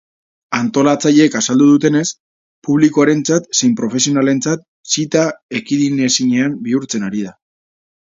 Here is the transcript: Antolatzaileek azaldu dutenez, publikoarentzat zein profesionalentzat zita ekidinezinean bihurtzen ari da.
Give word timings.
Antolatzaileek 0.59 1.37
azaldu 1.39 1.67
dutenez, 1.73 2.01
publikoarentzat 2.69 3.53
zein 3.61 3.77
profesionalentzat 3.83 4.67
zita 4.97 5.29
ekidinezinean 5.63 6.61
bihurtzen 6.69 7.11
ari 7.13 7.27
da. 7.31 7.41